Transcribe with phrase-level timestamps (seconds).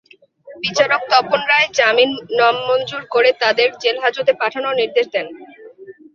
[0.47, 5.27] বিচারক তপন রায় জামিন নামঞ্জুর করে তাঁদের জেলহাজতে পাঠানোর নির্দেশ দেন।